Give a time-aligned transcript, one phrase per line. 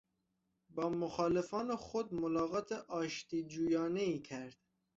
[0.69, 4.57] با مخالفان خود ملاقات آشتی جویانهای کرد.